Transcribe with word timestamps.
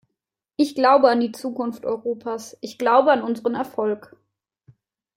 Ich 0.55 0.73
glaube 0.73 1.09
an 1.11 1.19
die 1.19 1.31
Zukunft 1.31 1.85
Europas, 1.85 2.57
ich 2.61 2.79
glaube 2.79 3.11
an 3.11 3.21
unseren 3.21 3.53
Erfolg. 3.53 4.17